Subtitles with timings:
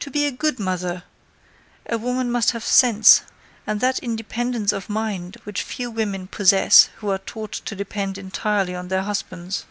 [0.00, 1.04] To be a good mother
[1.88, 3.22] a woman must have sense,
[3.64, 8.74] and that independence of mind which few women possess who are taught to depend entirely
[8.74, 9.64] on their husbands.